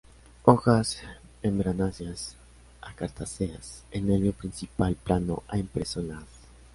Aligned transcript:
Hojas 0.45 0.97
membranáceas 1.43 2.35
a 2.81 2.91
cartáceas, 2.95 3.83
el 3.91 4.07
nervio 4.07 4.33
principal 4.33 4.95
plano 4.95 5.43
a 5.47 5.59
impreso 5.59 5.99
en 5.99 6.07
la 6.07 6.17
haz. 6.17 6.25